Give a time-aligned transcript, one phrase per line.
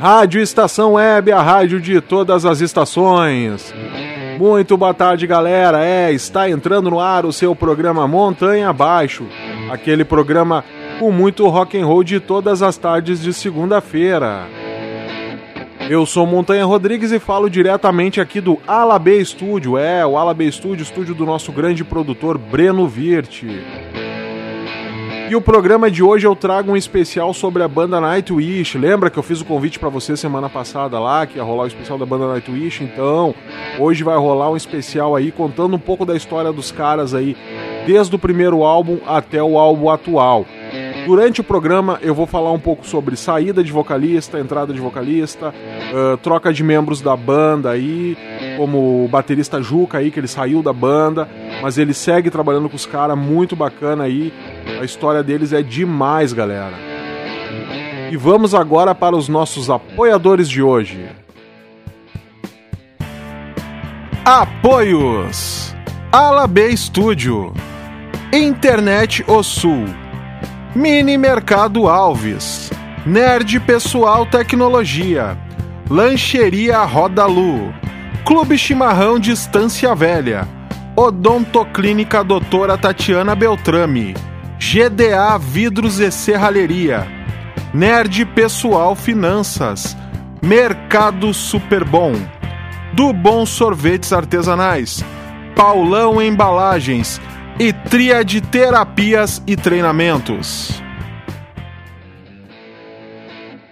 [0.00, 3.74] Rádio Estação Web, a rádio de todas as estações.
[4.38, 5.84] Muito boa tarde, galera.
[5.84, 9.26] É, está entrando no ar o seu programa Montanha Abaixo,
[9.70, 10.64] aquele programa
[10.98, 14.46] com muito rock and roll de todas as tardes de segunda-feira.
[15.90, 20.82] Eu sou Montanha Rodrigues e falo diretamente aqui do Alabê Studio, é, o Alabê Studio,
[20.82, 23.42] estúdio do nosso grande produtor Breno Virt.
[25.30, 28.76] E o programa de hoje eu trago um especial sobre a banda Nightwish.
[28.76, 31.66] Lembra que eu fiz o convite para você semana passada lá, que ia rolar o
[31.68, 32.82] especial da banda Nightwish?
[32.82, 33.32] Então,
[33.78, 37.36] hoje vai rolar um especial aí contando um pouco da história dos caras aí,
[37.86, 40.44] desde o primeiro álbum até o álbum atual.
[41.06, 45.48] Durante o programa eu vou falar um pouco sobre saída de vocalista, entrada de vocalista,
[45.48, 48.16] uh, troca de membros da banda aí,
[48.56, 51.28] como o baterista Juca aí, que ele saiu da banda,
[51.62, 54.32] mas ele segue trabalhando com os caras, muito bacana aí.
[54.80, 56.74] A história deles é demais, galera.
[58.10, 61.06] E vamos agora para os nossos apoiadores de hoje.
[64.24, 65.74] Apoios:
[66.10, 67.52] Ala B Studio,
[68.32, 69.86] Internet O Sul,
[70.74, 72.70] Mini Mercado Alves,
[73.06, 75.38] Nerd Pessoal Tecnologia,
[75.88, 77.72] Lancheria Rodalu,
[78.24, 80.46] Clube Chimarrão Distância Velha,
[80.96, 84.14] Odontoclínica Doutora Tatiana Beltrame,
[84.60, 87.06] GDA Vidros e Serralheria,
[87.72, 89.96] Nerd Pessoal Finanças,
[90.42, 92.12] Mercado Super Bom,
[92.92, 95.02] Do Bom Sorvetes Artesanais,
[95.56, 97.18] Paulão Embalagens
[97.58, 100.80] e Tríade Terapias e Treinamentos.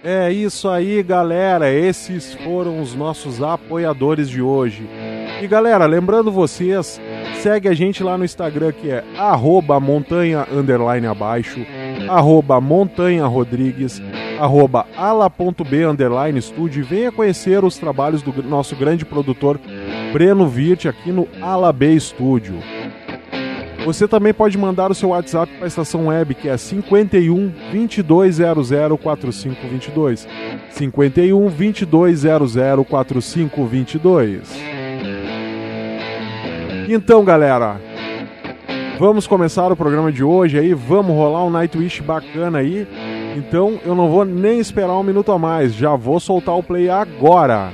[0.03, 1.71] É isso aí, galera.
[1.71, 4.89] Esses foram os nossos apoiadores de hoje.
[5.43, 6.99] E galera, lembrando vocês,
[7.39, 11.65] segue a gente lá no Instagram que é arroba montanha underline abaixo,
[12.09, 14.03] arroba montanha rodrigues,
[14.41, 19.61] arroba ala.b underline estúdio e venha conhecer os trabalhos do nosso grande produtor
[20.13, 22.59] Breno Virt aqui no Ala B Studio.
[23.85, 28.71] Você também pode mandar o seu WhatsApp para a estação web que é 51 2200
[29.01, 30.29] 4522.
[30.71, 34.88] 51 2200 4522.
[36.91, 37.77] Então, galera,
[38.99, 42.89] vamos começar o programa de hoje aí, vamos rolar um Nightwish bacana aí.
[43.37, 46.89] Então, eu não vou nem esperar um minuto a mais, já vou soltar o play
[46.89, 47.71] agora.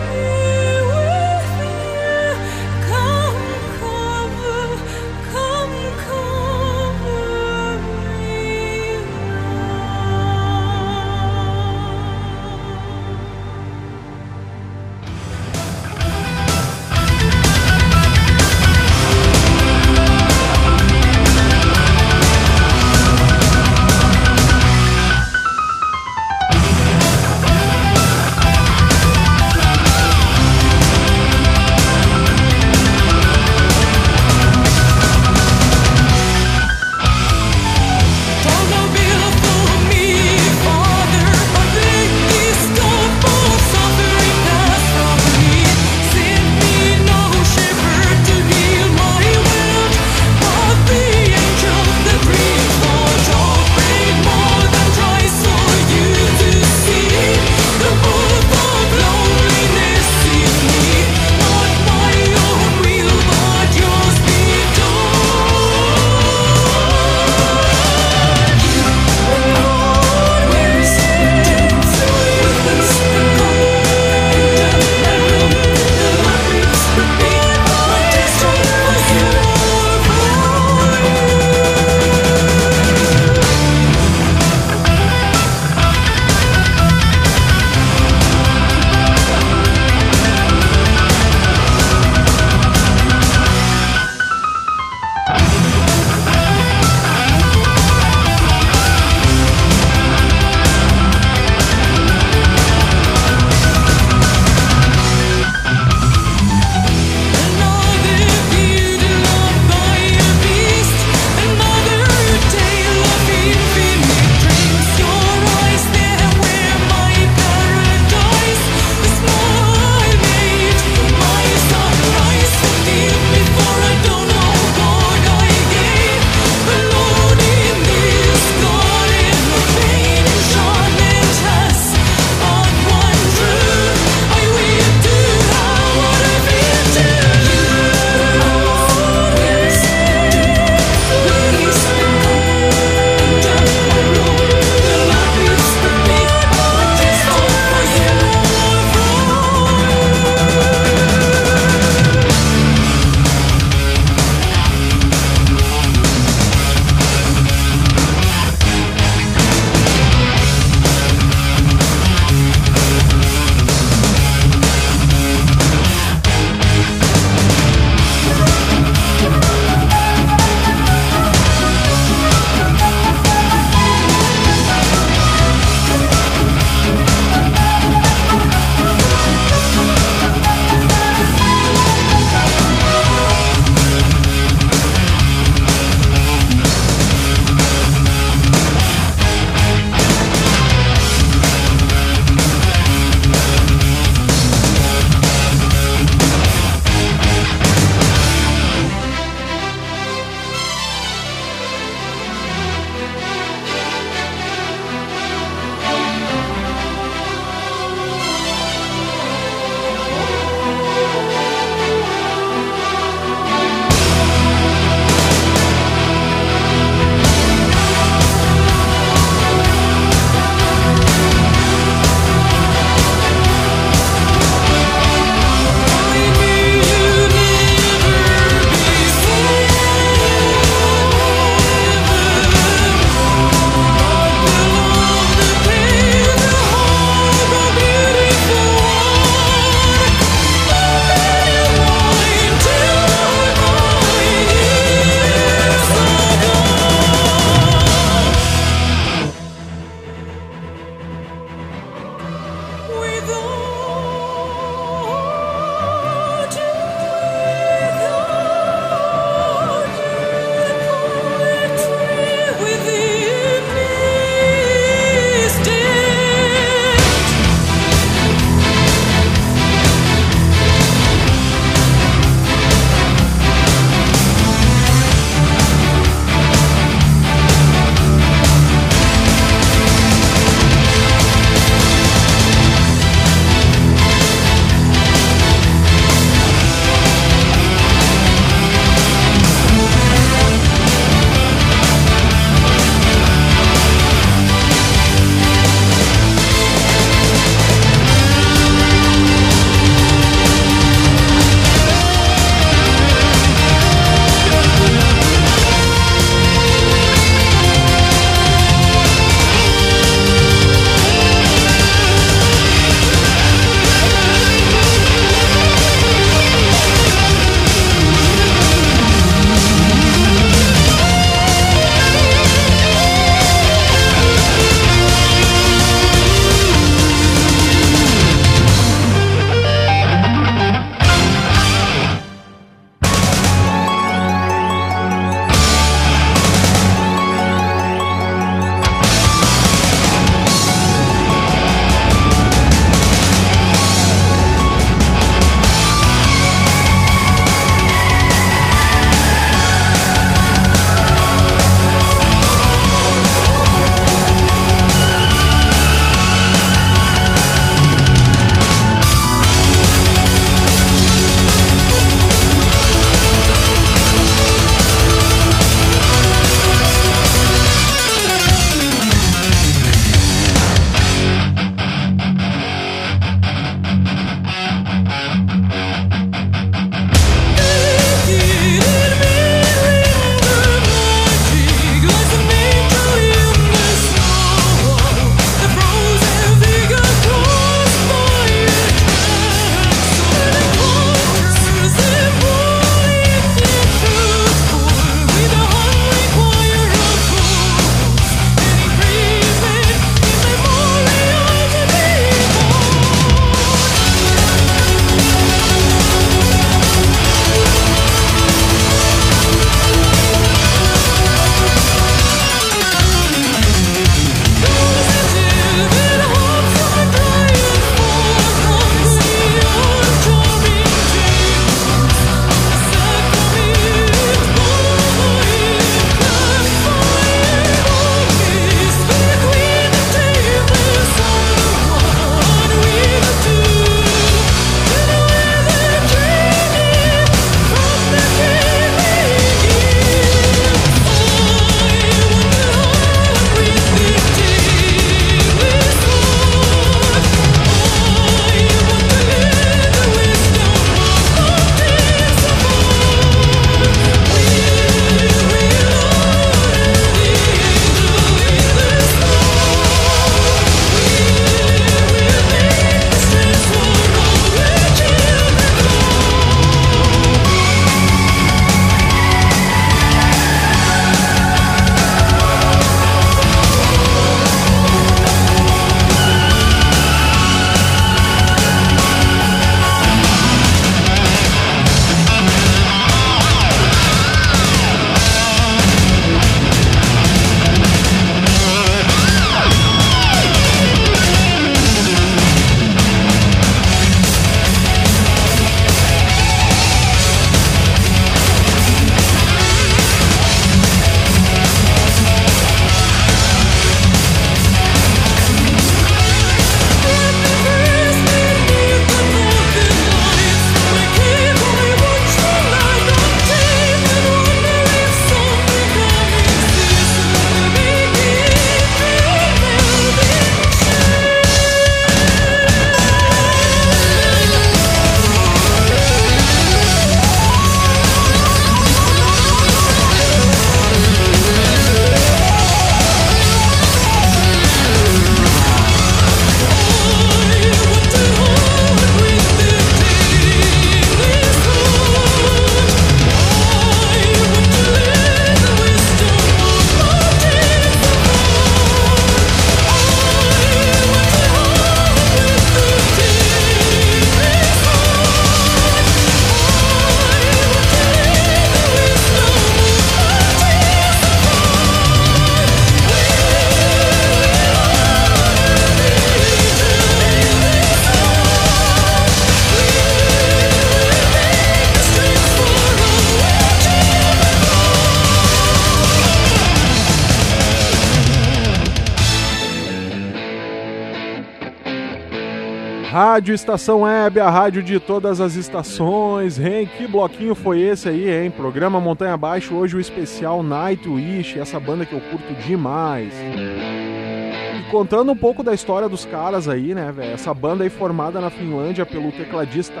[583.58, 586.60] Estação Web, a rádio de todas as estações.
[586.60, 588.52] Hein, que bloquinho foi esse aí, hein?
[588.52, 593.34] Programa Montanha Abaixo, hoje o especial Nightwish, essa banda que eu curto demais.
[593.34, 597.32] E contando um pouco da história dos caras aí, né, velho?
[597.32, 600.00] Essa banda aí formada na Finlândia pelo tecladista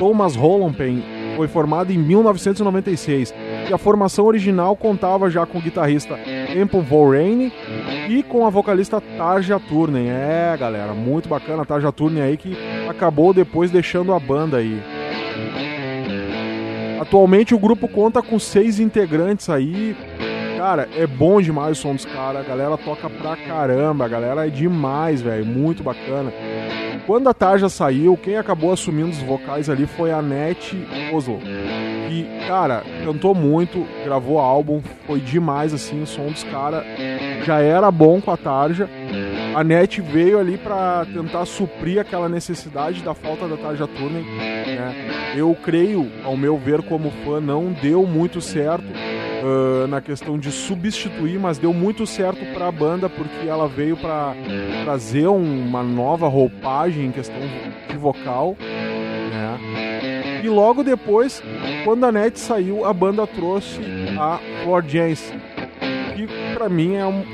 [0.00, 1.02] Thomas Holompen
[1.36, 3.32] foi formada em 1996
[3.68, 6.16] e a formação original contava já com o guitarrista
[6.52, 7.52] Temple Vorane
[8.08, 10.08] e com a vocalista Tarja Turnen.
[10.08, 12.56] É, galera, muito bacana a Tarja Turnen aí que
[12.96, 14.82] acabou depois deixando a banda aí.
[17.00, 19.94] Atualmente o grupo conta com seis integrantes aí.
[20.56, 22.44] Cara, é bom demais o som dos caras.
[22.44, 24.06] A galera toca pra caramba.
[24.06, 25.44] A galera é demais, velho.
[25.44, 26.32] Muito bacana.
[27.06, 30.76] Quando a Tarja saiu, quem acabou assumindo os vocais ali foi a Net
[31.12, 31.38] Oslo.
[32.10, 36.84] E, cara, cantou muito, gravou álbum, foi demais assim, o som dos caras
[37.44, 38.88] já era bom com a Tarja.
[39.56, 44.22] A NET veio ali para tentar suprir aquela necessidade da falta da Tarja Turner.
[44.22, 45.32] Né?
[45.34, 50.52] Eu creio, ao meu ver como fã, não deu muito certo uh, na questão de
[50.52, 54.34] substituir, mas deu muito certo para a banda porque ela veio para
[54.84, 57.40] trazer uma nova roupagem em questão
[57.88, 58.58] de vocal.
[58.60, 60.42] Né?
[60.44, 61.42] E logo depois,
[61.82, 63.80] quando a NET saiu, a banda trouxe
[64.20, 65.40] a Flor Jensen,
[66.14, 67.24] que para mim é um,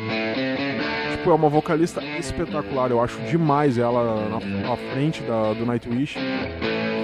[1.22, 2.90] tipo, é uma vocalista espetacular.
[2.90, 6.18] Eu acho demais ela na, na frente da, do Nightwish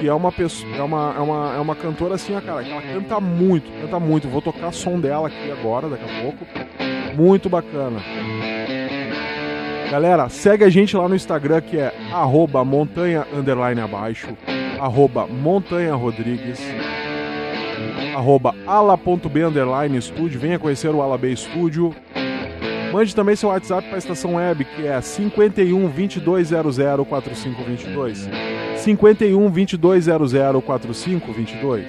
[0.00, 3.20] que é uma pessoa, é uma, é uma, é uma cantora assim, cara, ela canta
[3.20, 4.28] muito, canta muito.
[4.28, 6.46] Vou tocar som dela aqui agora, daqui a pouco.
[7.16, 8.00] Muito bacana.
[9.90, 14.28] Galera, segue a gente lá no Instagram que é arroba montanha underline abaixo,
[14.78, 16.61] arroba montanha rodrigues,
[18.14, 19.98] arroba ala.b underline
[20.31, 21.92] venha conhecer o Ala B Estúdio.
[22.92, 28.29] Mande também seu WhatsApp para a estação web que é 51 2200 4522.
[28.77, 30.33] 51 2200
[30.64, 31.87] 4522.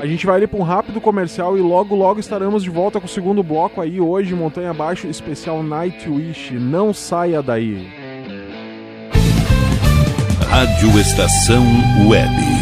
[0.00, 3.06] A gente vai ali para um rápido comercial e logo logo estaremos de volta com
[3.06, 6.52] o segundo bloco aí hoje Montanha Abaixo especial Nightwish.
[6.54, 7.88] Não saia daí.
[10.48, 11.64] Rádio Estação
[12.08, 12.61] Web.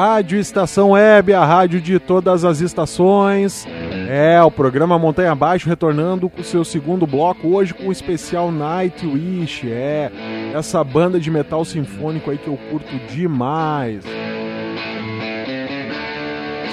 [0.00, 3.66] Rádio Estação Web, a rádio de todas as estações.
[4.08, 8.50] É, o programa Montanha Abaixo retornando com o seu segundo bloco, hoje com o especial
[8.50, 9.70] Nightwish.
[9.70, 10.10] É,
[10.54, 14.02] essa banda de metal sinfônico aí que eu curto demais.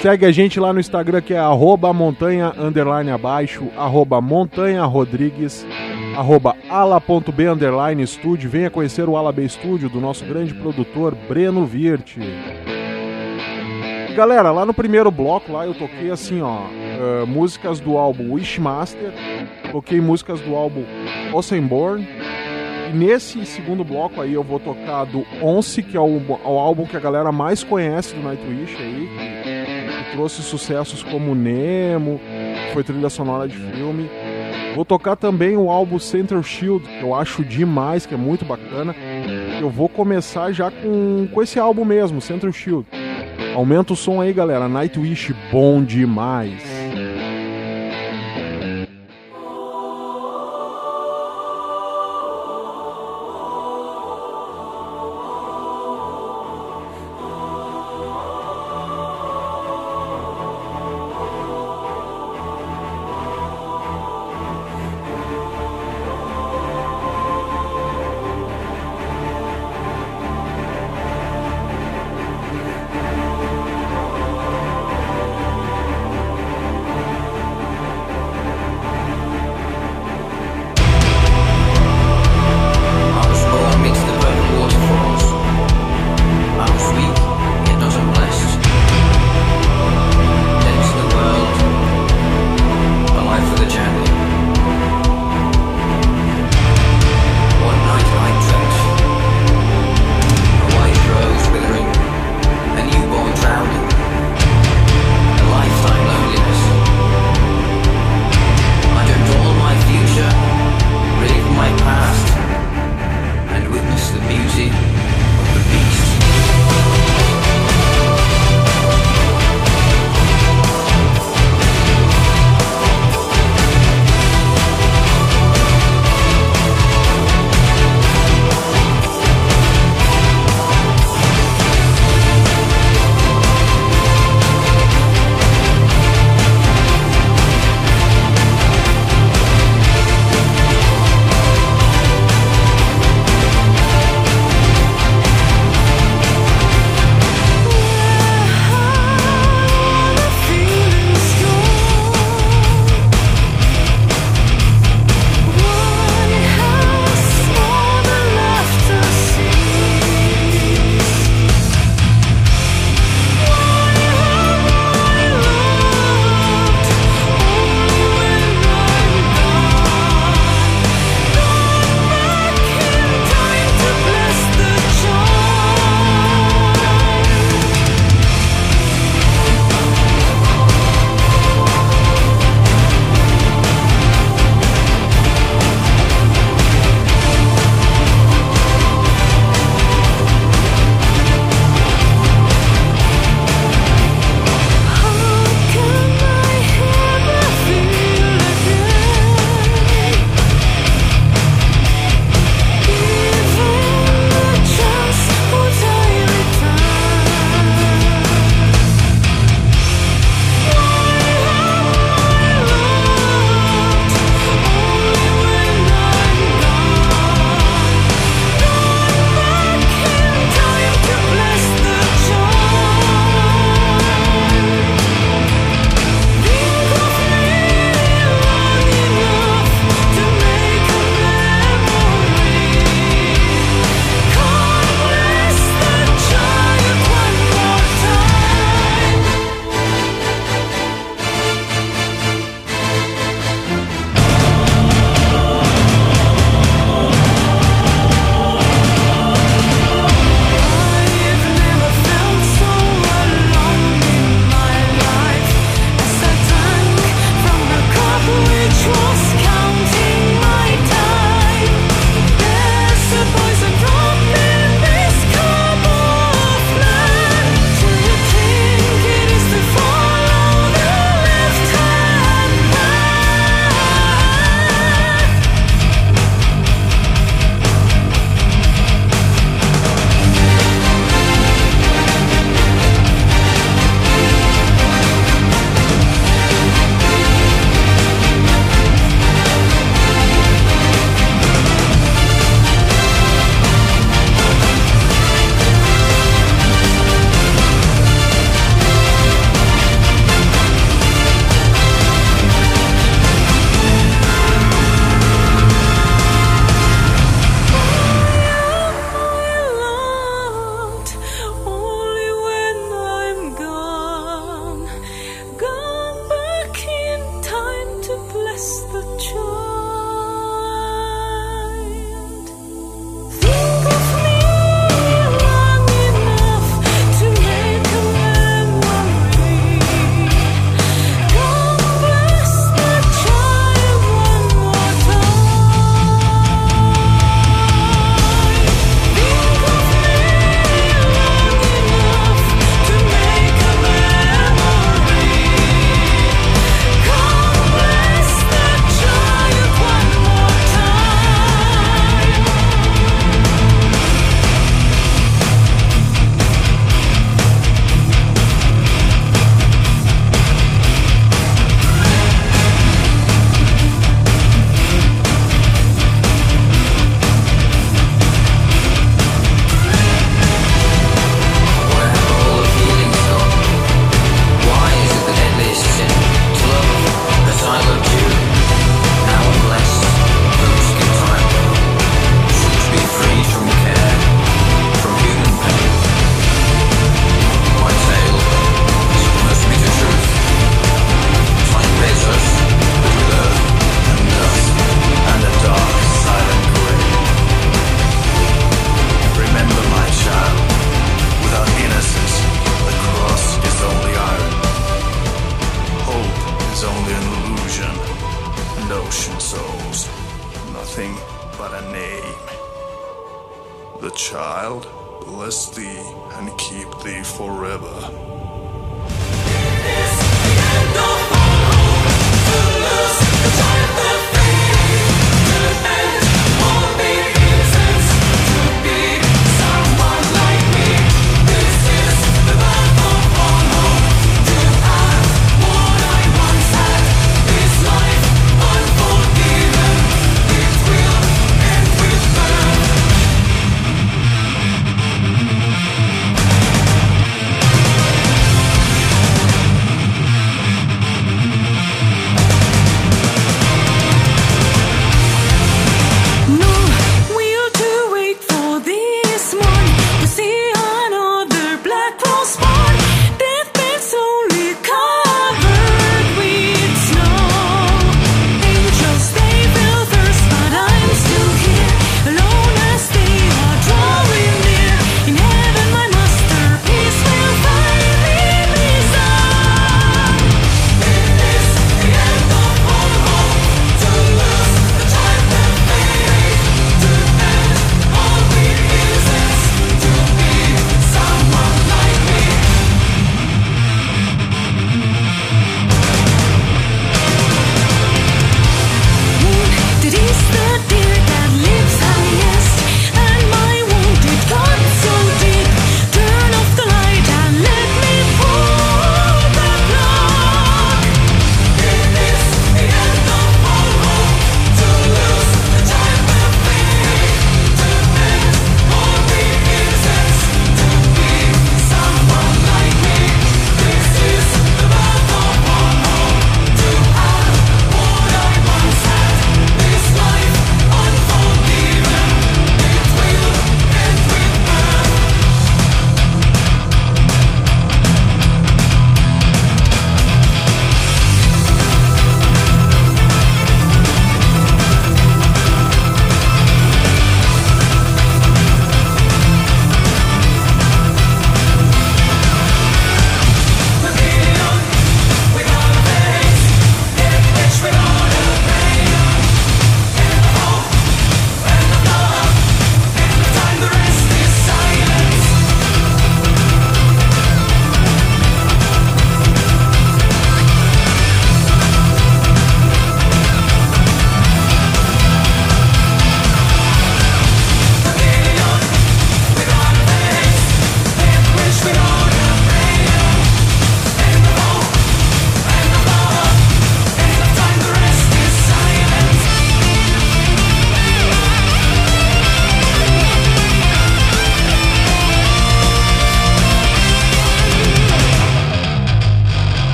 [0.00, 5.66] Segue a gente lá no Instagram que é arroba montanha underline abaixo, arroba montanha rodrigues,
[6.16, 8.04] arroba ala.b underline.
[8.46, 12.20] Venha conhecer o Ala B Estúdio do nosso grande produtor Breno Virte.
[14.16, 19.12] Galera, lá no primeiro bloco lá eu toquei assim, ó, uh, músicas do álbum Wishmaster,
[19.70, 20.84] toquei músicas do álbum
[21.34, 22.08] Oceanborn.
[22.88, 26.86] E nesse segundo bloco aí eu vou tocar do Once, que é o, o álbum
[26.86, 29.08] que a galera mais conhece do Nightwish aí,
[29.44, 34.08] que, que trouxe sucessos como Nemo, que foi trilha sonora de filme.
[34.74, 38.94] Vou tocar também o álbum Center Shield, que eu acho demais, que é muito bacana.
[39.60, 42.86] Eu vou começar já com, com esse álbum mesmo, Center Shield.
[43.54, 44.68] Aumenta o som aí, galera.
[44.68, 46.75] Nightwish bom demais.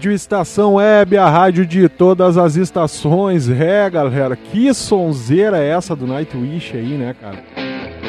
[0.00, 3.50] Rádio Estação Web, a rádio de todas as estações.
[3.50, 7.44] É, galera, que sonzeira é essa do Nightwish aí, né, cara?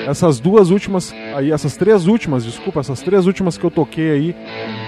[0.07, 4.35] Essas duas últimas, aí, essas três últimas, desculpa, essas três últimas que eu toquei aí,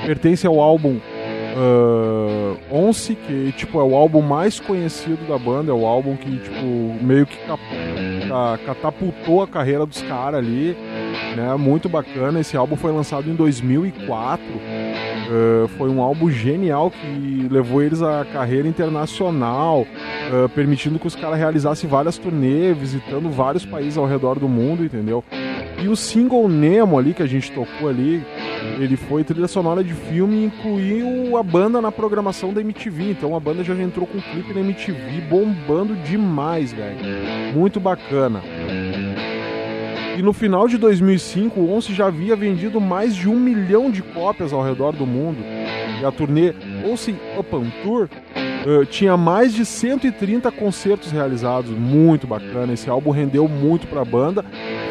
[0.06, 0.98] pertencem ao álbum
[1.54, 6.38] uh, Once, que tipo, é o álbum mais conhecido da banda, é o álbum que
[6.38, 7.38] tipo, meio que
[8.66, 10.76] catapultou a carreira dos caras ali,
[11.36, 11.54] né?
[11.58, 12.40] Muito bacana.
[12.40, 14.42] Esse álbum foi lançado em 2004.
[15.34, 21.16] Uh, foi um álbum genial que levou eles à carreira internacional, uh, permitindo que os
[21.16, 25.24] caras realizassem várias turnês, visitando vários países ao redor do mundo, entendeu?
[25.82, 28.24] E o single Nemo ali que a gente tocou ali,
[28.80, 33.12] ele foi trilha sonora de filme e incluiu a banda na programação da MTV.
[33.12, 37.00] Então a banda já entrou com um clipe na MTV bombando demais, velho.
[37.56, 38.42] Muito bacana.
[40.18, 44.02] E no final de 2005, o Once já havia vendido mais de um milhão de
[44.02, 45.40] cópias ao redor do mundo.
[46.00, 46.54] E a turnê
[46.86, 48.08] Once Open Tour
[48.66, 51.72] uh, tinha mais de 130 concertos realizados.
[51.72, 52.74] Muito bacana.
[52.74, 54.46] Esse álbum rendeu muito pra banda.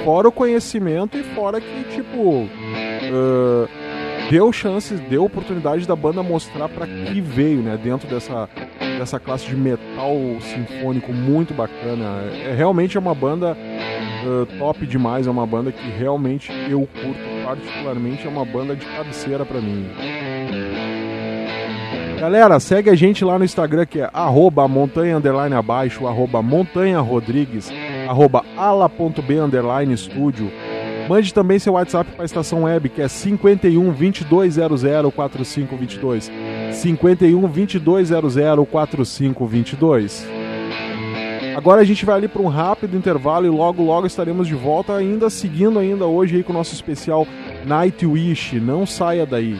[0.05, 3.69] Fora o conhecimento e fora que, tipo, uh,
[4.29, 7.79] deu chances, deu oportunidade da banda mostrar para que veio, né?
[7.81, 8.49] Dentro dessa,
[9.03, 12.23] dessa classe de metal sinfônico muito bacana.
[12.33, 13.57] É, realmente é uma banda
[14.25, 18.87] uh, top demais, é uma banda que realmente eu curto particularmente, é uma banda de
[18.87, 19.89] cabeceira para mim.
[22.21, 27.01] Galera, segue a gente lá no Instagram que é arroba montanha underline abaixo, arroba montanha
[27.01, 27.73] rodrigues,
[28.09, 30.49] arroba ala.b underline estúdio.
[31.09, 36.31] Mande também seu WhatsApp para a estação web que é 51 2200 4522.
[36.73, 40.27] 51 2200 4522.
[41.57, 44.95] Agora a gente vai ali para um rápido intervalo e logo logo estaremos de volta
[44.95, 47.27] ainda seguindo ainda hoje aí com o nosso especial
[47.67, 48.59] Nightwish.
[48.59, 49.59] Não saia daí.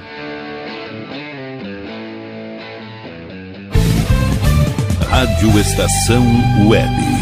[5.09, 6.25] Rádio Estação
[6.67, 7.22] Web.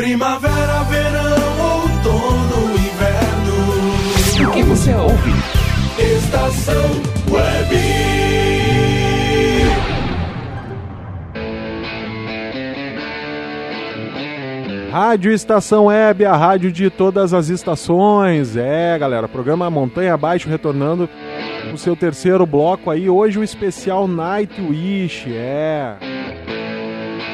[0.00, 4.48] Primavera, verão, outono, inverno.
[4.48, 5.30] O que você ouve?
[5.98, 6.90] Estação
[7.30, 7.76] Web.
[14.90, 18.56] Rádio Estação Web, a rádio de todas as estações.
[18.56, 21.10] É, galera, programa Montanha Abaixo retornando
[21.74, 23.10] o seu terceiro bloco aí.
[23.10, 25.96] Hoje o especial Nightwish, é.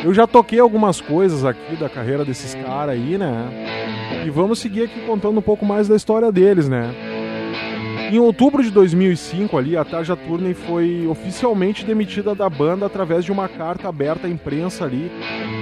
[0.06, 4.22] Eu já toquei algumas coisas aqui da carreira desses caras aí, né?
[4.24, 6.94] E vamos seguir aqui contando um pouco mais da história deles, né?
[8.12, 13.32] Em outubro de 2005, ali, a Tarja Turney foi oficialmente demitida da banda através de
[13.32, 15.10] uma carta aberta à imprensa ali,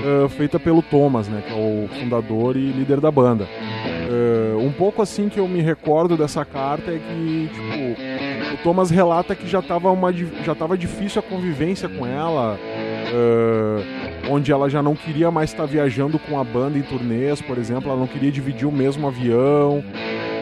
[0.05, 3.45] uh, feita pelo Thomas, né, que é o fundador e líder da banda.
[3.45, 8.91] Uh, um pouco assim que eu me recordo dessa carta é que, tipo, o Thomas
[8.91, 14.69] relata que já estava uma, já tava difícil a convivência com ela, uh, onde ela
[14.69, 18.07] já não queria mais estar viajando com a banda em turnês, por exemplo, ela não
[18.07, 19.85] queria dividir o mesmo avião,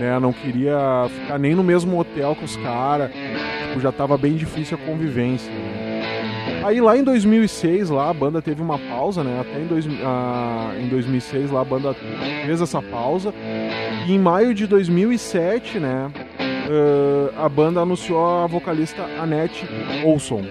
[0.01, 0.19] né?
[0.19, 3.11] Não queria ficar nem no mesmo hotel com os caras.
[3.69, 5.51] Tipo, já estava bem difícil a convivência.
[5.51, 5.93] Né?
[6.65, 9.41] Aí lá em 2006 lá a banda teve uma pausa, né?
[9.41, 11.95] Até em, dois, ah, em 2006 lá a banda
[12.45, 13.35] fez essa pausa.
[14.07, 16.11] E em maio de 2007, né?
[16.63, 19.67] Uh, a banda anunciou a vocalista Annette
[20.05, 20.43] Olson?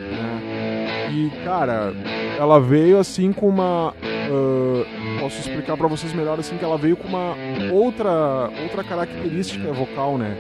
[1.14, 1.94] E cara,
[2.40, 3.94] ela veio assim com uma.
[4.32, 7.36] Uh, posso explicar para vocês melhor assim que ela veio com uma
[7.74, 10.38] outra outra característica vocal, né?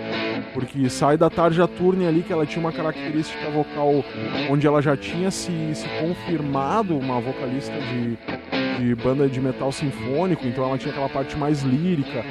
[0.53, 4.03] Porque sai da Tarja Turne ali que ela tinha uma característica vocal
[4.49, 8.17] onde ela já tinha se, se confirmado uma vocalista de,
[8.81, 12.23] de banda de metal sinfônico, então ela tinha aquela parte mais lírica,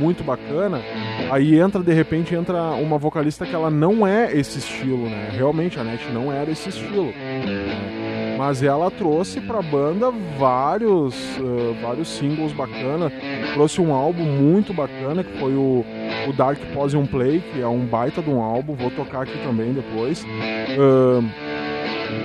[0.00, 0.82] muito bacana.
[1.30, 5.30] Aí entra, de repente, entra uma vocalista que ela não é esse estilo, né?
[5.32, 7.06] Realmente a Net não era esse estilo.
[7.06, 8.34] Né?
[8.36, 13.10] Mas ela trouxe pra banda vários, uh, vários singles bacana.
[13.54, 15.84] Trouxe um álbum muito bacana, que foi o,
[16.28, 18.74] o Dark Position Play, que é um baita de um álbum.
[18.74, 20.24] Vou tocar aqui também depois.
[20.24, 21.24] Uh,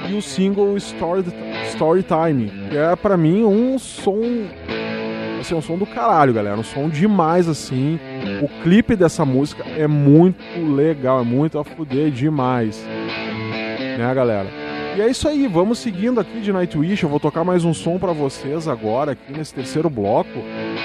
[0.09, 1.25] e o single Story,
[1.67, 4.21] Story Time, que é para mim um som
[5.39, 6.57] assim, um som do caralho, galera.
[6.57, 7.99] Um som demais, assim.
[8.41, 10.43] O clipe dessa música é muito
[10.75, 12.85] legal, é muito a fuder demais.
[13.97, 14.47] Né, galera?
[14.95, 17.03] E é isso aí, vamos seguindo aqui de Nightwish.
[17.03, 20.43] Eu vou tocar mais um som para vocês agora, aqui nesse terceiro bloco.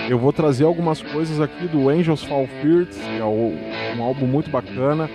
[0.09, 4.51] Eu vou trazer algumas coisas aqui do Angels Fall First, que é um álbum muito
[4.51, 5.11] bacana.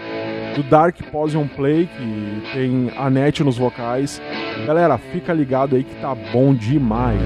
[0.59, 4.21] Do Dark Position Play, que tem a net nos vocais.
[4.67, 7.21] Galera, fica ligado aí que tá bom demais.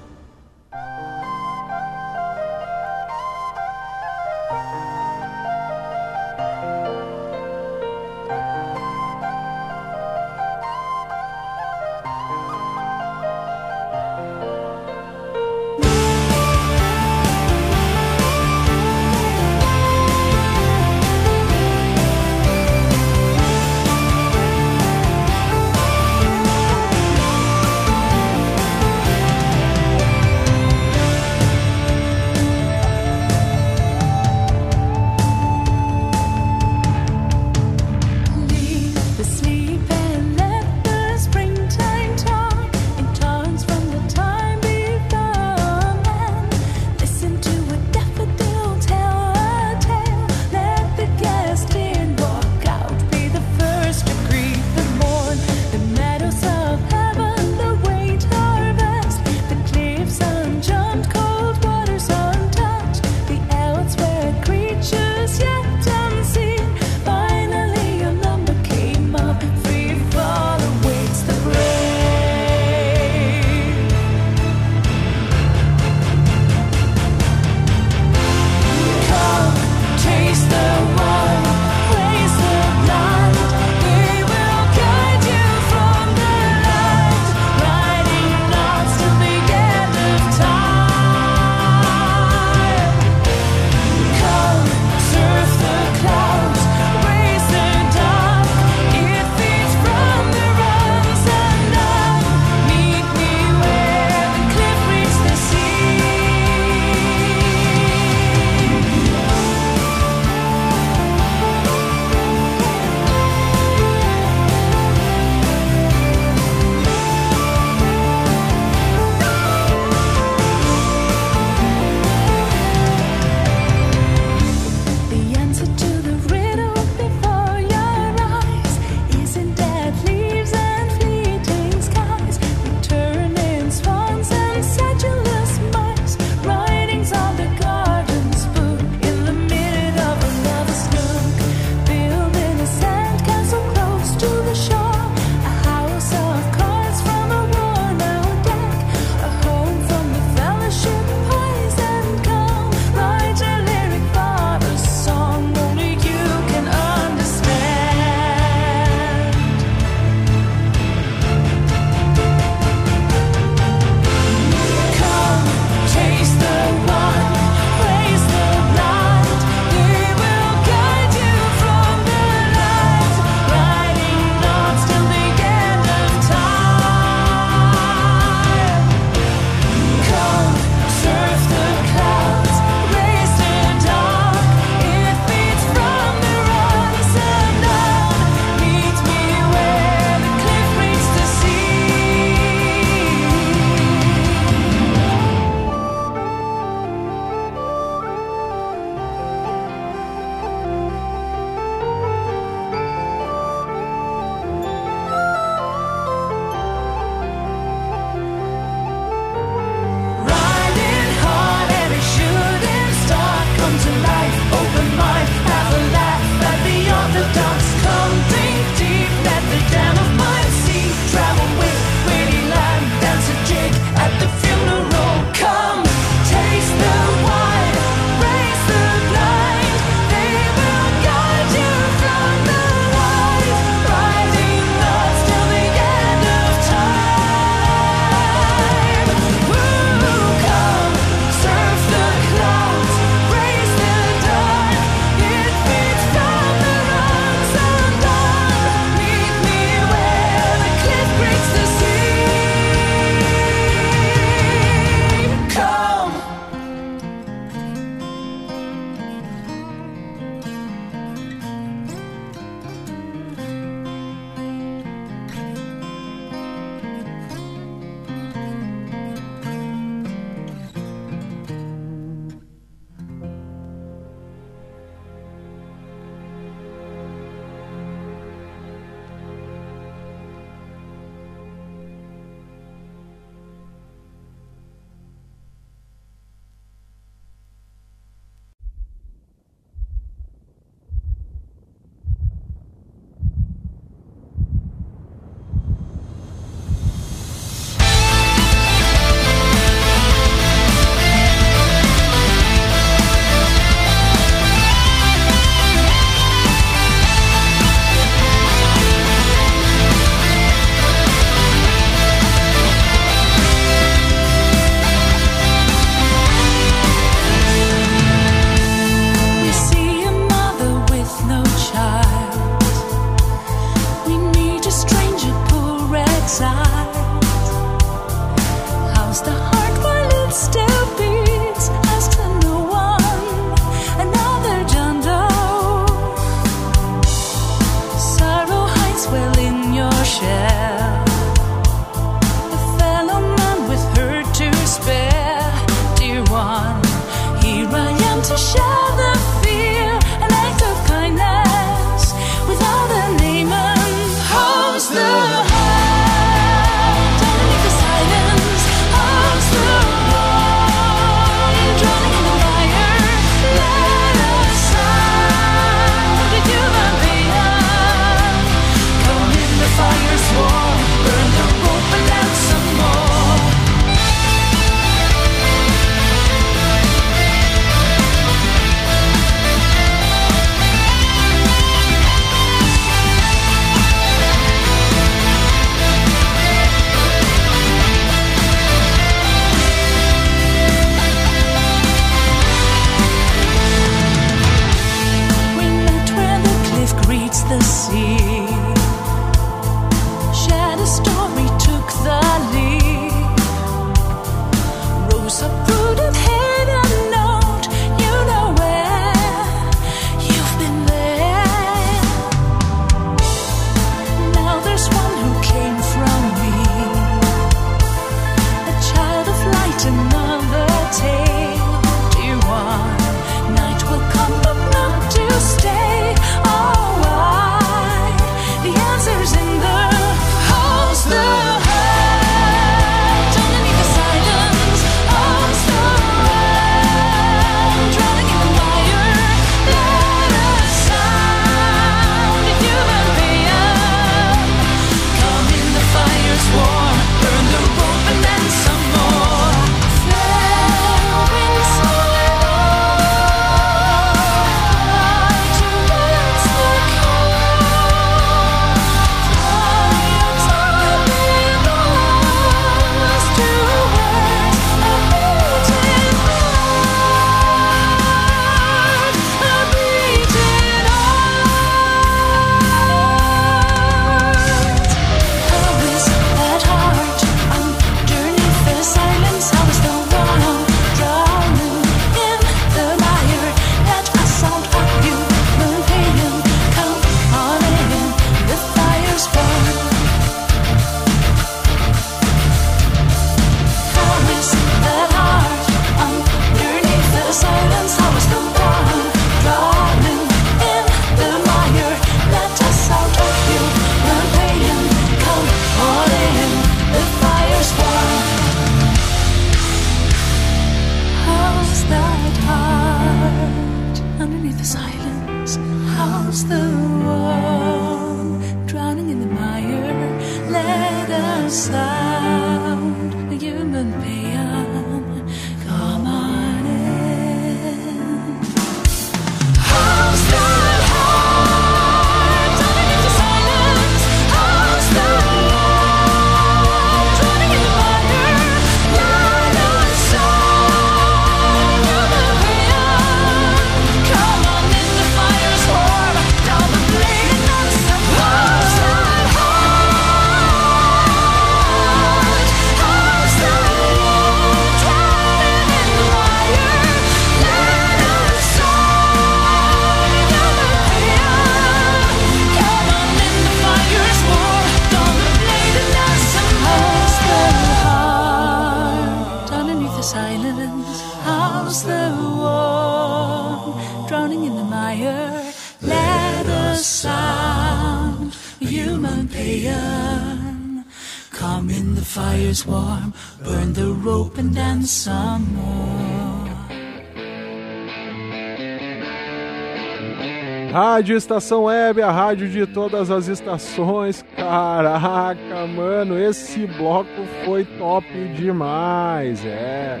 [591.12, 594.24] Rádio Estação Web, a rádio de todas as estações.
[594.34, 597.10] Caraca, mano, esse bloco
[597.44, 600.00] foi top demais, é.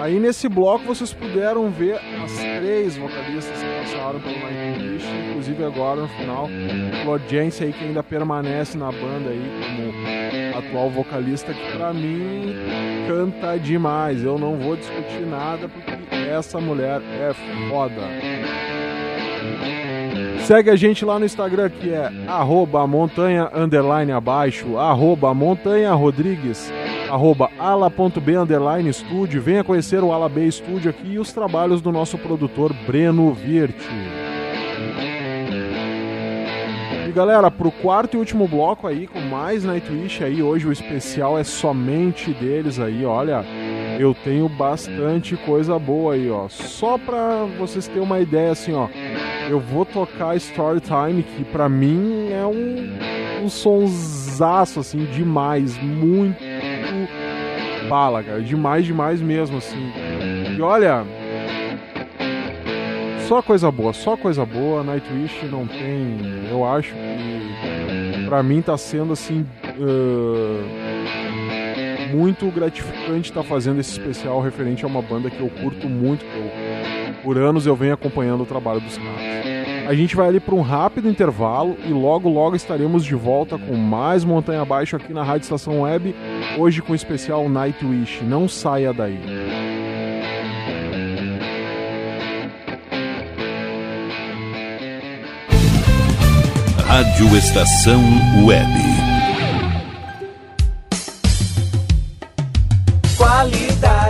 [0.00, 6.02] Aí nesse bloco vocês puderam ver as três vocalistas que passaram pelo Nightwish, inclusive agora
[6.02, 6.48] no final,
[7.02, 12.54] Florence aí que ainda permanece na banda aí como atual vocalista, que pra mim
[13.08, 14.22] canta demais.
[14.22, 15.92] Eu não vou discutir nada porque
[16.30, 17.32] essa mulher é
[17.68, 18.71] foda.
[20.44, 26.72] Segue a gente lá no Instagram que é arroba montanha underline abaixo, arroba montanha rodrigues,
[27.08, 29.40] arroba ala.b underline estúdio.
[29.40, 33.88] Venha conhecer o Ala B Estúdio aqui e os trabalhos do nosso produtor Breno Virte.
[37.08, 41.38] E galera, pro quarto e último bloco aí, com mais Nightwish aí, hoje o especial
[41.38, 43.44] é somente deles aí, olha.
[43.98, 46.48] Eu tenho bastante coisa boa aí, ó.
[46.48, 48.88] Só pra vocês terem uma ideia assim, ó.
[49.48, 55.76] Eu vou tocar Storytime, que pra mim é um, um sonsaço, assim, demais.
[55.82, 56.38] Muito
[57.88, 58.40] bala, cara.
[58.40, 59.92] Demais, demais mesmo, assim.
[60.56, 61.04] E olha.
[63.28, 64.82] Só coisa boa, só coisa boa.
[64.82, 66.18] Nightwish não tem.
[66.50, 68.24] Eu acho que.
[68.26, 69.46] Pra mim tá sendo assim.
[69.78, 70.81] uh,
[72.12, 77.22] muito gratificante estar fazendo esse especial referente a uma banda que eu curto muito, eu,
[77.22, 79.62] por anos eu venho acompanhando o trabalho dos caras.
[79.86, 83.74] A gente vai ali para um rápido intervalo e logo logo estaremos de volta com
[83.74, 86.14] mais Montanha Abaixo aqui na Rádio Estação Web,
[86.56, 88.22] hoje com o especial Nightwish.
[88.22, 89.18] Não saia daí.
[96.86, 98.02] Rádio Estação
[98.44, 99.01] Web.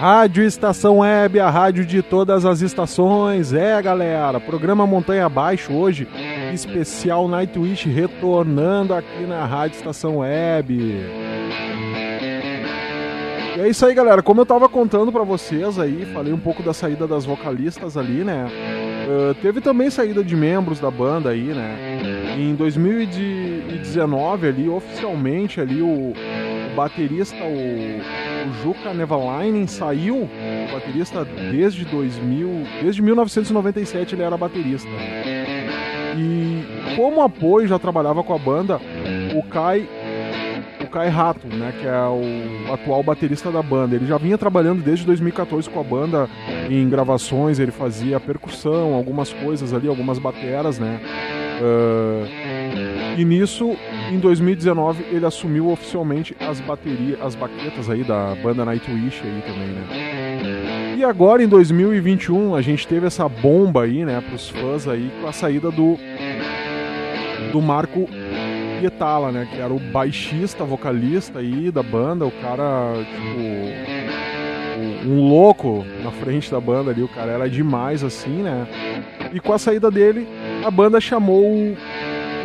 [0.00, 3.52] Rádio Estação Web, a rádio de todas as estações.
[3.52, 6.08] É, galera, programa Montanha Abaixo hoje,
[6.54, 10.72] especial Nightwish retornando aqui na Rádio Estação Web.
[13.58, 14.22] E é isso aí, galera.
[14.22, 18.24] Como eu tava contando pra vocês aí, falei um pouco da saída das vocalistas ali,
[18.24, 18.46] né?
[19.06, 22.36] Uh, teve também saída de membros da banda aí, né?
[22.38, 30.28] Em 2019 ali, oficialmente ali, o, o baterista, o, o Juca Nevalainen saiu,
[30.72, 32.48] baterista desde 2000,
[32.82, 34.88] desde 1997 ele era baterista.
[36.16, 38.80] E como apoio já trabalhava com a banda,
[39.34, 39.88] o Kai
[40.82, 43.94] o Kai Rato, né, que é o atual baterista da banda.
[43.94, 46.28] Ele já vinha trabalhando desde 2014 com a banda
[46.68, 51.00] em gravações, ele fazia percussão, algumas coisas ali, algumas bateras, né.
[51.60, 53.76] Ah, e nisso,
[54.10, 59.68] em 2019, ele assumiu oficialmente as baterias, as baquetas aí da banda Nightwish aí também,
[59.68, 60.96] né.
[60.96, 65.28] E agora, em 2021, a gente teve essa bomba aí, né, pros fãs aí, com
[65.28, 65.98] a saída do
[67.52, 68.08] do Marco
[68.80, 69.46] Pietala, né?
[69.50, 76.50] Que era o baixista, vocalista aí da banda, o cara, tipo, um louco na frente
[76.50, 78.66] da banda ali, o cara era demais assim, né?
[79.32, 80.26] E com a saída dele,
[80.64, 81.76] a banda chamou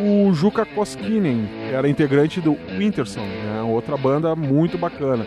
[0.01, 3.61] o, Juca Koskinen, que era integrante do Winterson, né?
[3.61, 5.25] Outra banda muito bacana.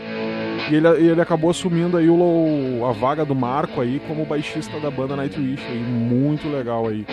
[0.71, 4.91] E ele, ele acabou assumindo aí o, a vaga do Marco aí como baixista da
[4.91, 7.07] banda Nightwish aí, muito legal aí.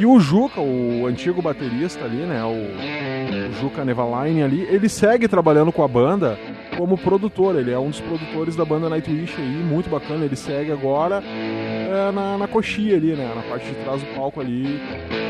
[0.00, 5.26] E o Juca, o antigo baterista ali, né, o, o Juca Nevalainen ali, ele segue
[5.26, 6.38] trabalhando com a banda
[6.76, 10.70] como produtor, ele é um dos produtores da banda Nightwish aí, muito bacana, ele segue
[10.70, 11.20] agora
[11.88, 14.80] é, na, na coxia ali, né, na parte de trás do palco ali,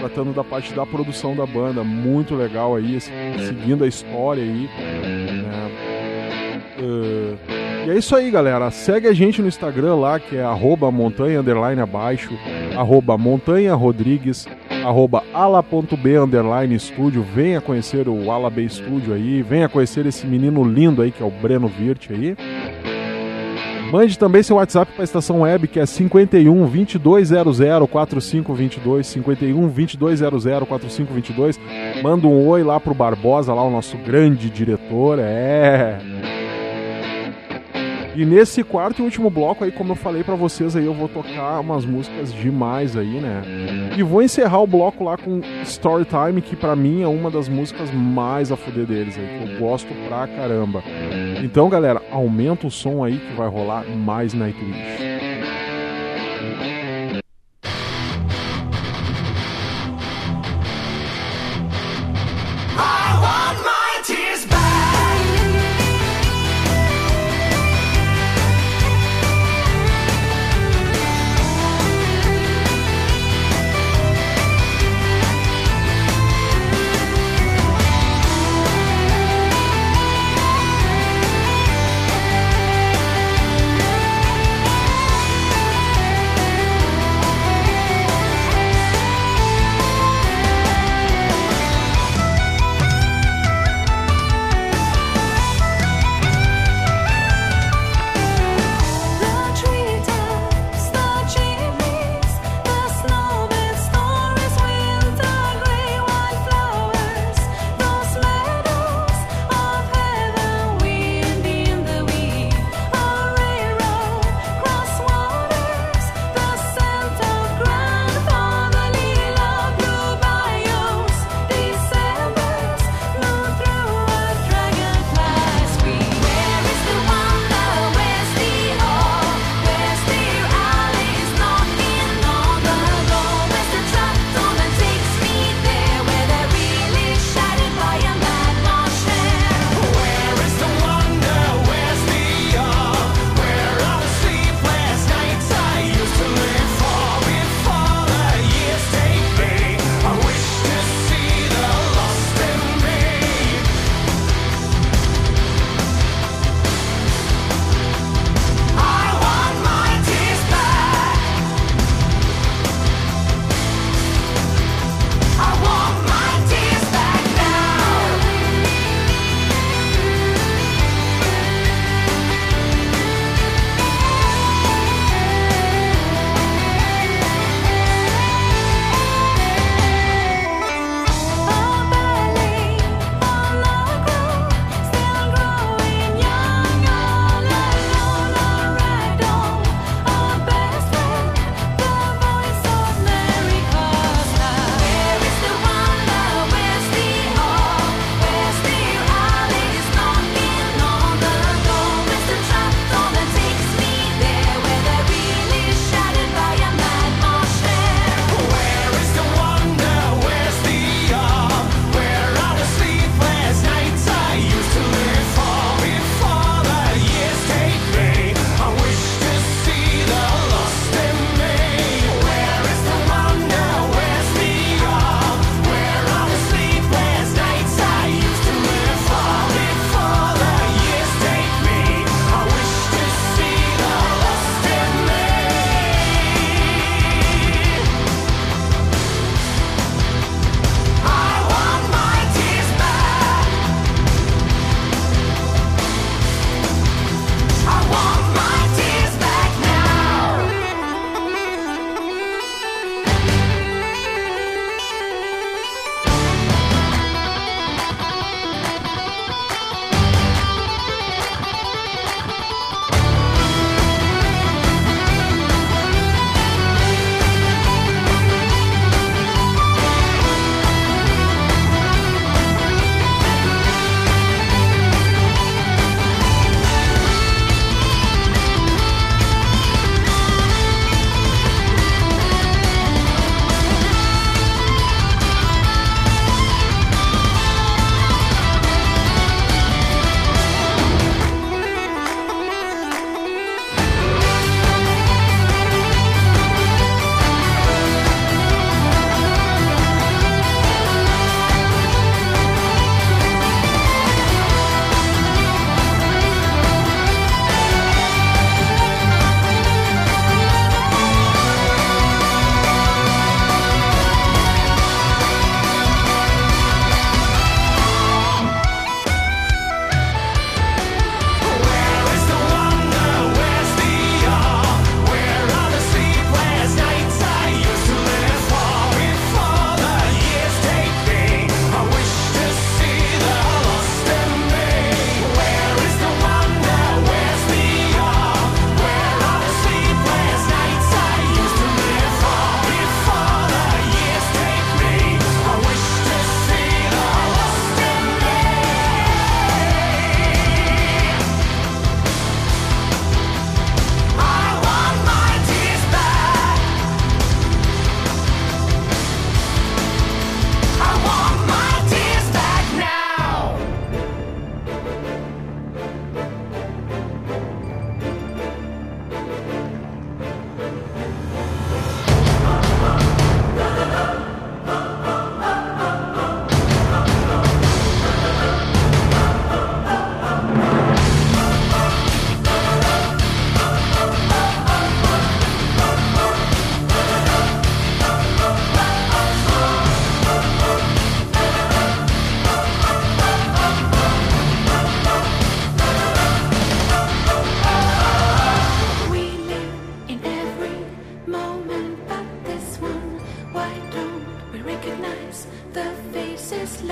[0.00, 4.68] tratando da parte da produção da banda, muito legal aí, seguindo a história aí,
[5.42, 5.70] né.
[6.80, 8.70] Eh, e é isso aí, galera.
[8.70, 12.30] Segue a gente no Instagram lá, que é arroba montanha underline abaixo,
[12.76, 14.46] arroba montanha rodrigues,
[14.84, 17.22] arroba ala.b underline estúdio.
[17.22, 21.26] Venha conhecer o Ala B Estúdio aí, venha conhecer esse menino lindo aí, que é
[21.26, 22.36] o Breno Virt aí.
[23.90, 30.68] Mande também seu WhatsApp para a estação web, que é 51 2200 4522, 51 2200
[30.68, 31.60] 4522.
[32.02, 35.98] Manda um oi lá pro Barbosa, lá o nosso grande diretor, é.
[38.18, 41.08] E nesse quarto e último bloco aí, como eu falei pra vocês aí, eu vou
[41.08, 43.44] tocar umas músicas demais aí, né?
[43.96, 47.92] E vou encerrar o bloco lá com Storytime, que pra mim é uma das músicas
[47.92, 50.82] mais a fuder deles aí, que eu gosto pra caramba.
[51.44, 55.07] Então, galera, aumenta o som aí que vai rolar mais Nightwish.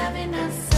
[0.07, 0.76] amenaza.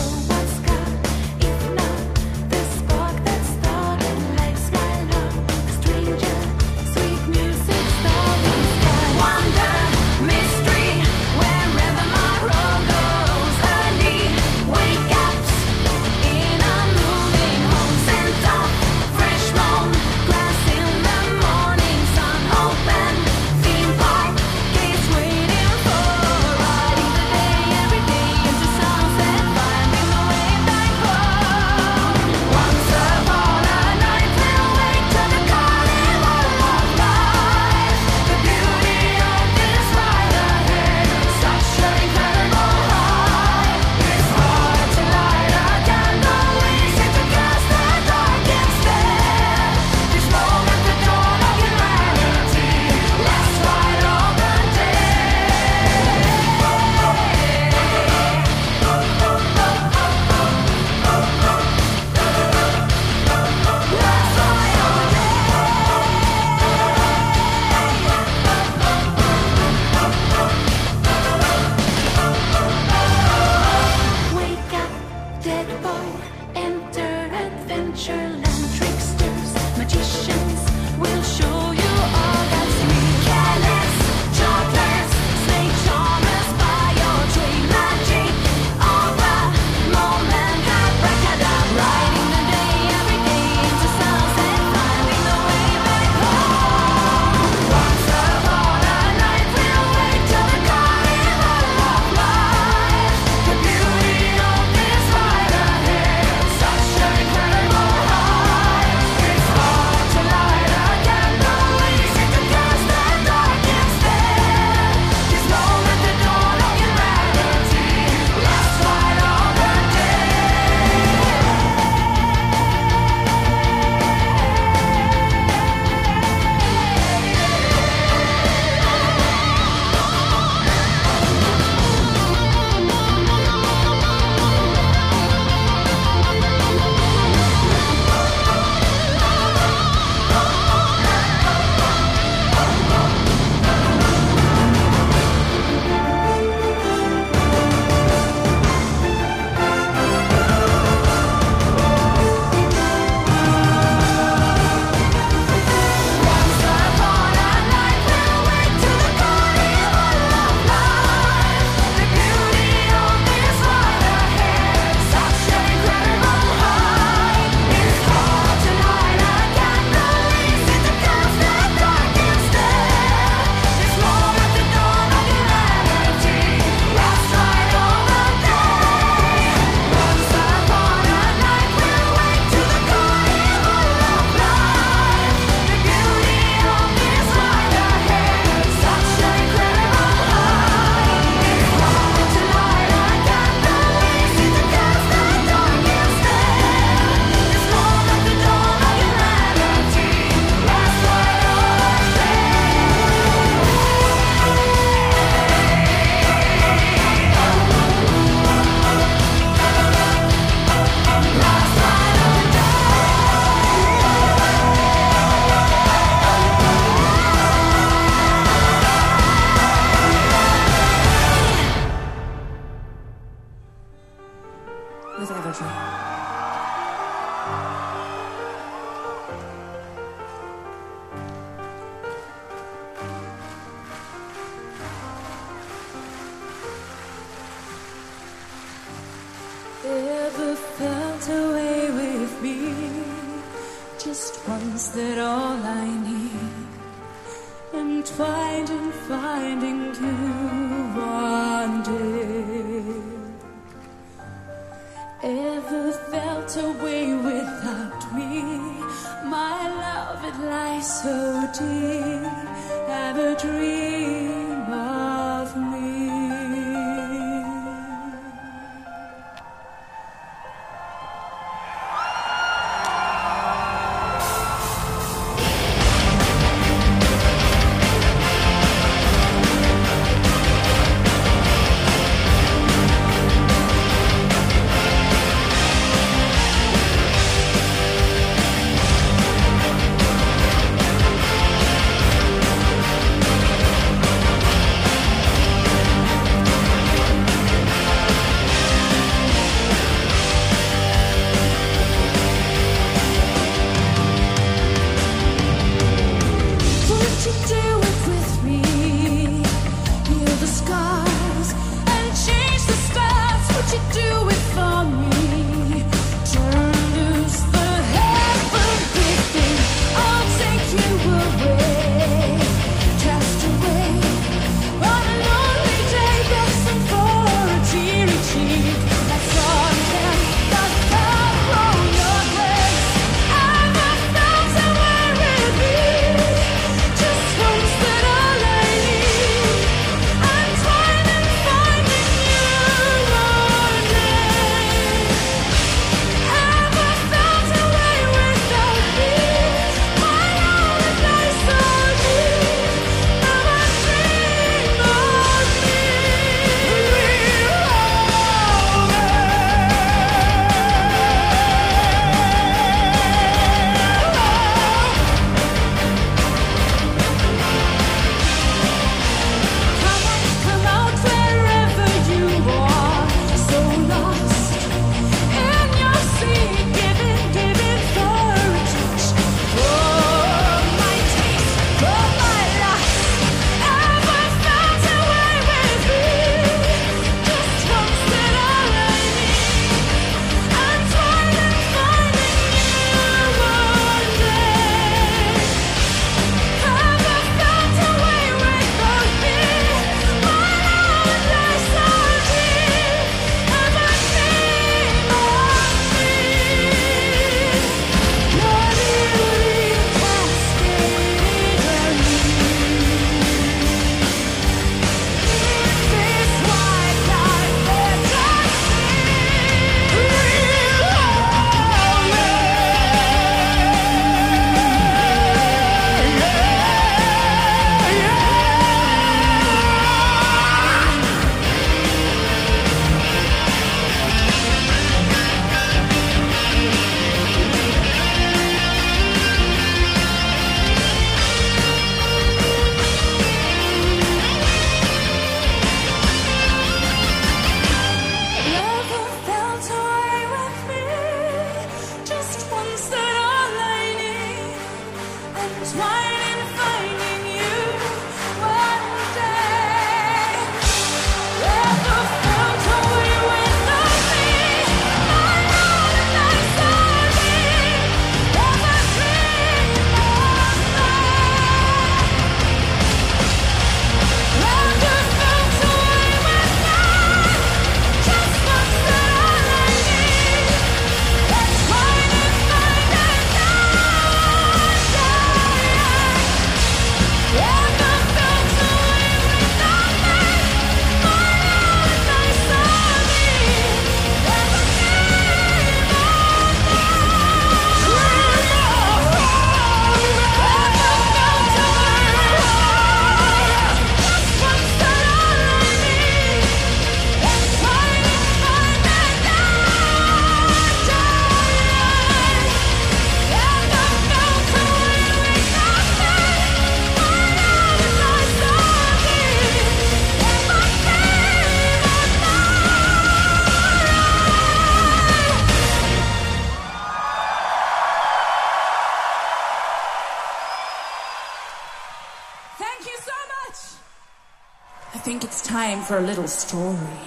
[535.88, 536.97] For a little story.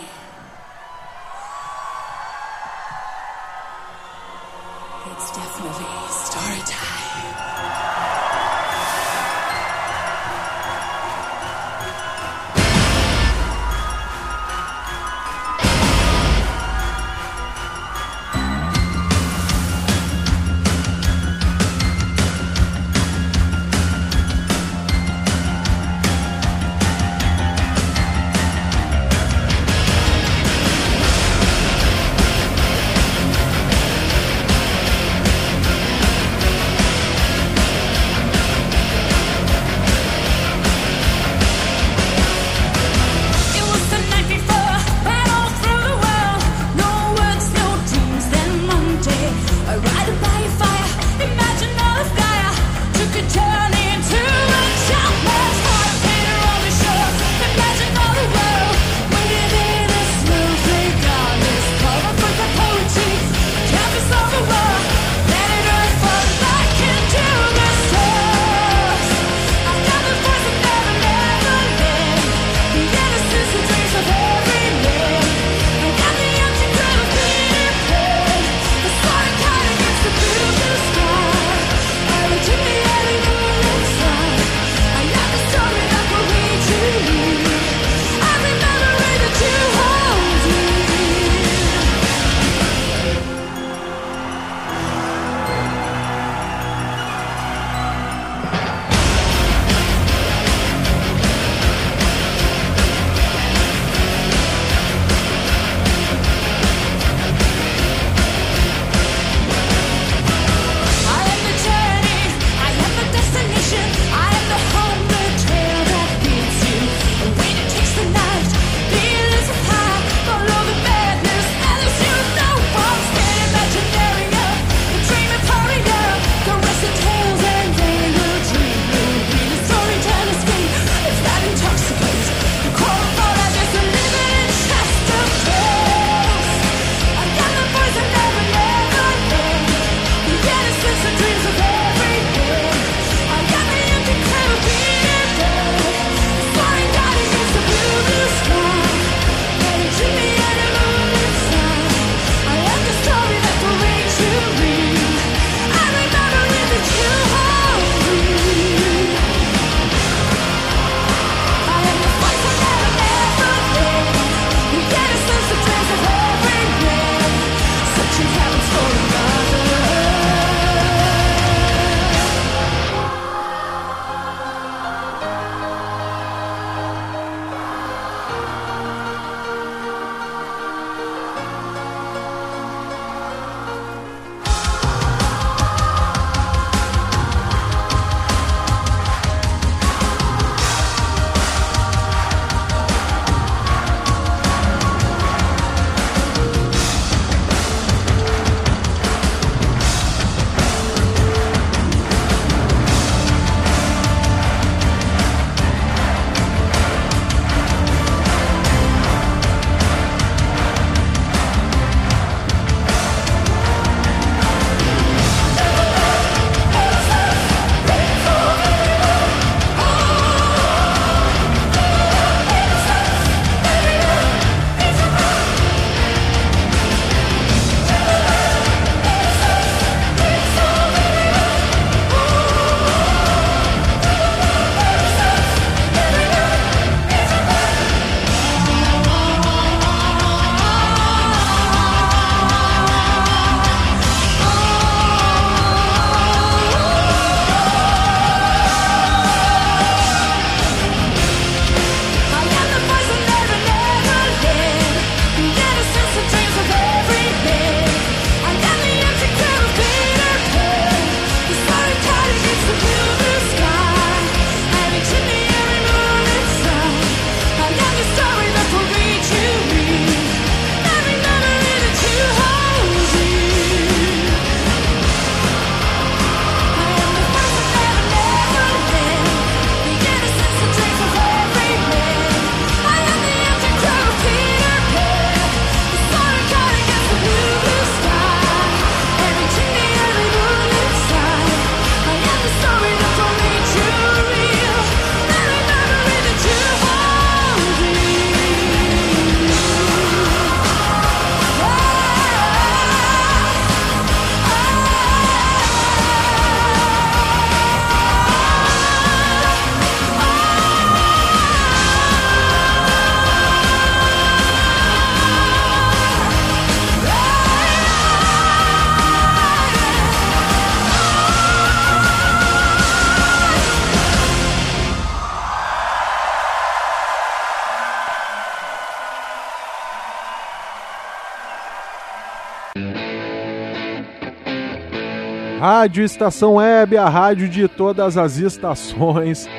[335.82, 339.50] Rádio Estação Web, a rádio de todas as estações.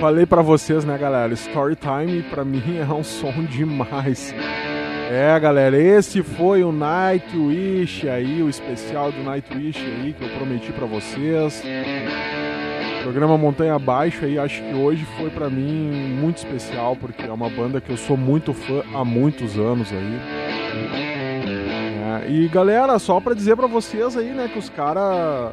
[0.00, 1.34] Falei pra vocês, né, galera?
[1.34, 4.32] Storytime pra mim é um som demais.
[5.10, 10.70] É, galera, esse foi o Nightwish aí, o especial do Nightwish aí que eu prometi
[10.70, 11.60] pra vocês.
[13.02, 15.90] Programa Montanha Abaixo aí, acho que hoje foi pra mim
[16.20, 21.13] muito especial porque é uma banda que eu sou muito fã há muitos anos aí.
[22.26, 25.52] E galera, só pra dizer pra vocês aí, né, que os caras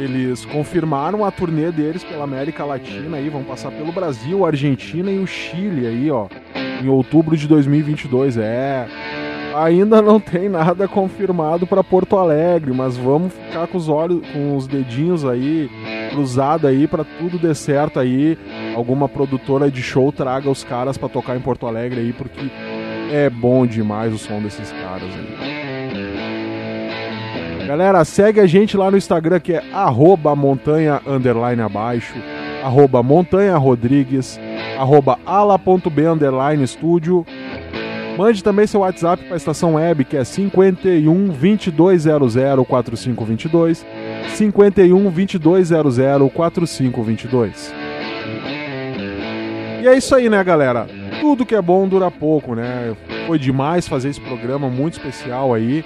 [0.00, 5.18] eles confirmaram a turnê deles pela América Latina aí, vão passar pelo Brasil, Argentina e
[5.18, 6.26] o Chile aí, ó,
[6.82, 8.38] em outubro de 2022.
[8.38, 8.86] É,
[9.54, 14.56] ainda não tem nada confirmado pra Porto Alegre, mas vamos ficar com os olhos, com
[14.56, 15.70] os dedinhos aí
[16.10, 18.38] cruzado aí pra tudo dar certo aí.
[18.74, 22.50] Alguma produtora de show traga os caras pra tocar em Porto Alegre aí, porque
[23.12, 25.39] é bom demais o som desses caras aí.
[27.70, 32.14] Galera, segue a gente lá no Instagram que é arroba montanha underline abaixo,
[32.64, 34.40] arroba montanha rodrigues,
[34.76, 37.24] arroba ala.b underline estúdio.
[38.18, 42.34] Mande também seu WhatsApp para a estação web que é 51 2200
[42.66, 43.86] 4522,
[44.34, 47.74] 51 2200 4522.
[49.80, 50.88] E é isso aí, né, galera?
[51.20, 52.96] Tudo que é bom dura pouco, né?
[53.28, 55.84] Foi demais fazer esse programa muito especial aí.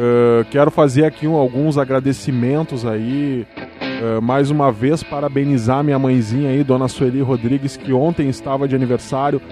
[0.00, 3.46] Uh, quero fazer aqui um- alguns agradecimentos aí.
[3.82, 8.74] Uh, mais uma vez, parabenizar minha mãezinha aí, Dona Sueli Rodrigues, que ontem estava de
[8.74, 9.42] aniversário.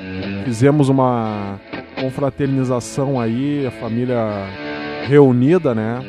[0.45, 1.61] Fizemos uma
[2.01, 4.17] confraternização aí, a família
[5.07, 6.01] reunida, né?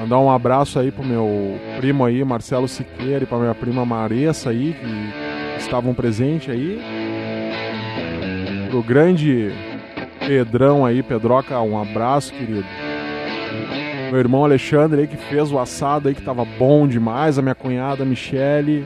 [0.00, 4.48] Mandar um abraço aí pro meu primo aí, Marcelo Siqueira, e pra minha prima Maressa
[4.48, 6.80] aí, que estavam presentes aí.
[8.70, 9.52] Pro grande
[10.26, 12.64] Pedrão aí, Pedroca, um abraço, querido.
[14.10, 17.54] Meu irmão Alexandre aí que fez o assado aí que tava bom demais, a minha
[17.54, 18.84] cunhada Michele.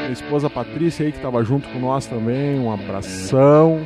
[0.00, 3.80] Minha esposa Patrícia aí que tava junto com nós também, um abração.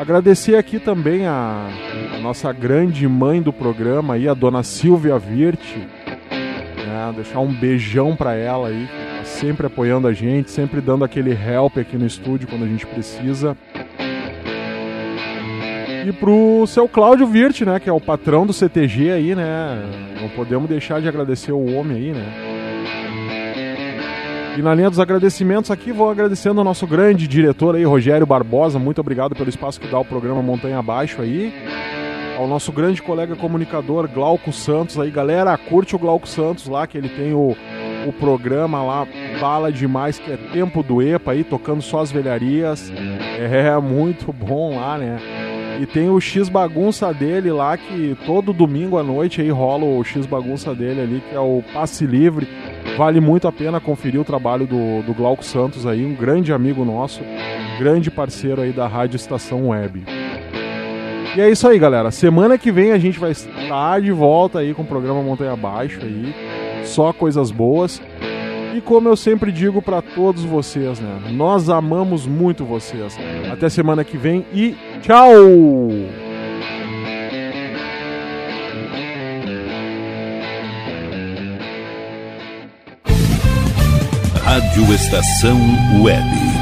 [0.00, 1.68] Agradecer aqui também a,
[2.16, 5.78] a nossa grande mãe do programa aí, a dona Silvia Virte.
[6.76, 7.12] né?
[7.14, 11.78] Deixar um beijão pra ela aí, tá sempre apoiando a gente, sempre dando aquele help
[11.78, 13.56] aqui no estúdio quando a gente precisa.
[16.04, 19.82] E pro seu Cláudio Virte, né, que é o patrão do CTG aí, né?
[20.20, 22.52] Não podemos deixar de agradecer o homem aí, né?
[24.56, 28.78] E na linha dos agradecimentos aqui, vou agradecendo ao nosso grande diretor aí, Rogério Barbosa.
[28.78, 31.54] Muito obrigado pelo espaço que dá o programa Montanha Abaixo aí.
[32.36, 35.10] Ao nosso grande colega comunicador, Glauco Santos aí.
[35.10, 37.56] Galera, curte o Glauco Santos lá, que ele tem o,
[38.06, 39.06] o programa lá,
[39.40, 42.92] bala demais, que é Tempo do EPA aí, tocando só as velharias.
[43.38, 45.18] É muito bom lá, né?
[45.80, 50.04] E tem o X Bagunça dele lá, que todo domingo à noite aí rola o
[50.04, 52.48] X Bagunça dele ali, que é o Passe Livre.
[52.96, 56.84] Vale muito a pena conferir o trabalho do, do Glauco Santos aí, um grande amigo
[56.84, 57.22] nosso,
[57.78, 60.04] grande parceiro aí da Rádio Estação Web.
[61.34, 62.10] E é isso aí, galera.
[62.10, 66.00] Semana que vem a gente vai estar de volta aí com o programa Montanha Abaixo
[66.02, 66.34] aí.
[66.84, 68.02] Só coisas boas.
[68.74, 71.30] E como eu sempre digo pra todos vocês, né?
[71.32, 73.18] Nós amamos muito vocês.
[73.50, 75.32] Até semana que vem e tchau!
[84.42, 85.58] Rádio Estação
[86.02, 86.61] Web.